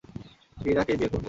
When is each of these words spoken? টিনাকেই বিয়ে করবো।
টিনাকেই 0.57 0.97
বিয়ে 0.97 1.09
করবো। 1.09 1.19